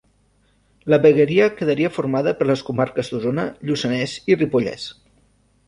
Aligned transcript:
La 0.93 0.97
vegueria 1.03 1.49
quedaria 1.59 1.91
formada 1.99 2.33
per 2.41 2.49
les 2.53 2.65
comarques 2.71 3.13
d'Osona, 3.13 3.47
Lluçanès 3.69 4.19
i 4.33 4.41
Ripollès. 4.43 4.91